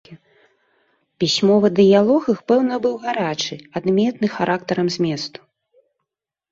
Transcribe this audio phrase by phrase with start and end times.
[1.23, 5.39] Пісьмовы дыялог іх, пэўна, быў гарачы, адметны характарам зместу.